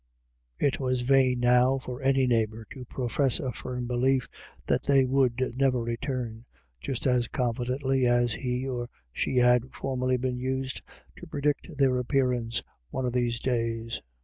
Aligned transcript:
It 0.57 0.79
was 0.79 1.01
vain 1.01 1.41
now 1.41 1.77
for 1.77 2.01
any 2.01 2.25
neighbour 2.25 2.65
to 2.71 2.85
profess 2.85 3.39
a 3.39 3.51
firm 3.51 3.85
belief 3.85 4.27
that 4.65 4.81
they 4.81 5.05
would 5.05 5.53
never 5.55 5.79
return, 5.79 6.45
just 6.79 7.05
as 7.05 7.27
confidently 7.27 8.07
as 8.07 8.33
he 8.33 8.67
or 8.67 8.89
she 9.13 9.35
had 9.37 9.71
formerly 9.71 10.17
been 10.17 10.39
used 10.39 10.81
to 11.17 11.27
predict 11.27 11.77
their 11.77 11.99
appearance 11.99 12.63
one 12.89 13.05
of 13.05 13.13
these 13.13 13.39
days. 13.39 14.01